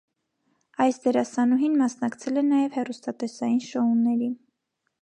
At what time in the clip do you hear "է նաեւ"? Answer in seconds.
2.45-2.79